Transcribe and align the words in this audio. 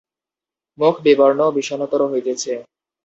মুখ 0.77 0.95
বিবর্ণ 1.05 1.39
ও 1.47 1.55
বিষণ্নতর 1.57 2.01
হইতেছে। 2.11 2.53